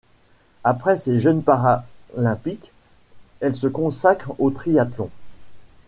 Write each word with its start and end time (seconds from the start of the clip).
Après 0.63 0.97
ces 0.97 1.19
Jeux 1.19 1.41
paralympiques, 1.41 2.71
elle 3.39 3.55
se 3.55 3.67
consacre 3.67 4.31
au 4.39 4.49
triathlon. 4.49 5.11